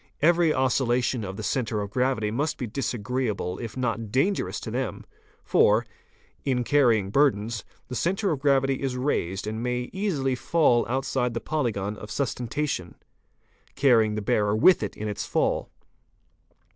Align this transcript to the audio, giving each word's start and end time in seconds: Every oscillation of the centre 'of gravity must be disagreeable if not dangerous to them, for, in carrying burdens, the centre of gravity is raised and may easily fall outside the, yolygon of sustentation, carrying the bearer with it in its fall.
Every 0.19 0.51
oscillation 0.51 1.23
of 1.23 1.37
the 1.37 1.43
centre 1.43 1.79
'of 1.79 1.91
gravity 1.91 2.31
must 2.31 2.57
be 2.57 2.65
disagreeable 2.65 3.59
if 3.59 3.77
not 3.77 4.11
dangerous 4.11 4.59
to 4.61 4.71
them, 4.71 5.05
for, 5.43 5.85
in 6.43 6.63
carrying 6.63 7.11
burdens, 7.11 7.63
the 7.87 7.93
centre 7.93 8.31
of 8.31 8.39
gravity 8.39 8.81
is 8.81 8.97
raised 8.97 9.45
and 9.45 9.61
may 9.61 9.91
easily 9.93 10.33
fall 10.33 10.87
outside 10.87 11.35
the, 11.35 11.41
yolygon 11.41 11.97
of 11.97 12.09
sustentation, 12.09 12.95
carrying 13.75 14.15
the 14.15 14.23
bearer 14.23 14.55
with 14.55 14.81
it 14.81 14.97
in 14.97 15.07
its 15.07 15.27
fall. 15.27 15.69